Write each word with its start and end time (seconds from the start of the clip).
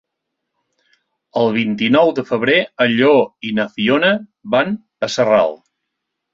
El 1.41 1.53
vint-i-nou 1.57 2.09
de 2.21 2.25
febrer 2.31 2.57
en 2.87 2.91
Lleó 2.95 3.21
i 3.51 3.55
na 3.61 3.69
Fiona 3.77 4.13
van 4.57 4.77
a 5.11 5.15
Sarral. 5.19 5.59